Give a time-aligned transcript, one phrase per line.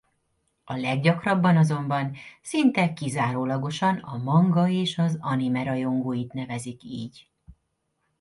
[0.63, 7.27] A leggyakrabban azonban szinte kizárólagosan a manga és az anime rajongóit nevezik így.